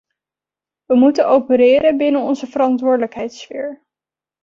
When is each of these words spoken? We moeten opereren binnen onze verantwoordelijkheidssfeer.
We 0.87 0.95
moeten 0.95 1.27
opereren 1.27 1.97
binnen 1.97 2.21
onze 2.21 2.47
verantwoordelijkheidssfeer. 2.47 3.85